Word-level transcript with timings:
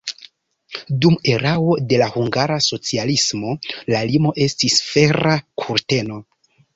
Dum 1.05 1.17
erao 1.33 1.75
de 1.91 1.99
la 2.01 2.07
hungara 2.15 2.57
socialismo 2.67 3.51
la 3.95 4.01
limo 4.13 4.31
estis 4.47 4.79
Fera 4.87 5.35
kurteno. 5.65 6.19